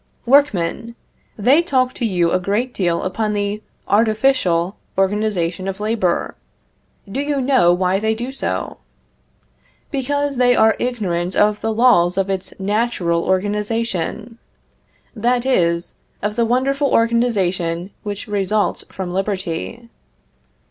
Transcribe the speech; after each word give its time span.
Workmen! 0.25 0.95
They 1.37 1.61
talk 1.61 1.93
to 1.93 2.05
you 2.07 2.31
a 2.31 2.39
great 2.39 2.73
deal 2.73 3.03
upon 3.03 3.33
the 3.33 3.61
artificial 3.87 4.75
organization 4.97 5.67
of 5.67 5.79
labor; 5.79 6.33
do 7.07 7.19
you 7.21 7.39
know 7.39 7.71
why 7.71 7.99
they 7.99 8.15
do 8.15 8.31
so? 8.31 8.77
Because 9.91 10.37
they 10.37 10.55
are 10.55 10.75
ignorant 10.79 11.35
of 11.35 11.61
the 11.61 11.71
laws 11.71 12.17
of 12.17 12.31
its 12.31 12.51
natural 12.59 13.23
organization; 13.23 14.39
that 15.15 15.45
is, 15.45 15.93
of 16.23 16.35
the 16.35 16.45
wonderful 16.45 16.87
organization 16.89 17.91
which 18.01 18.27
results 18.27 18.83
from 18.89 19.13
liberty. 19.13 19.87